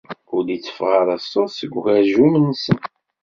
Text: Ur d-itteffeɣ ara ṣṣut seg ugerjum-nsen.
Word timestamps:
Ur 0.35 0.41
d-itteffeɣ 0.47 0.89
ara 1.01 1.15
ṣṣut 1.23 1.51
seg 1.59 1.71
ugerjum-nsen. 1.77 2.79